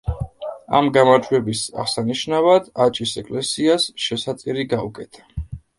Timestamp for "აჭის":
2.87-3.15